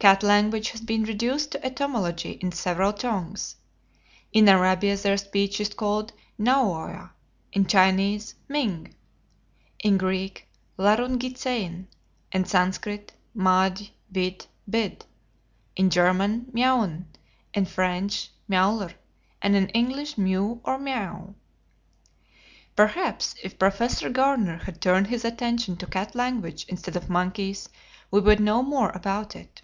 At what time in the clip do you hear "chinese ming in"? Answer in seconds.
7.64-9.96